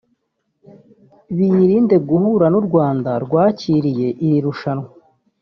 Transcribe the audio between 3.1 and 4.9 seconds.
rwakiriye iri rushanwa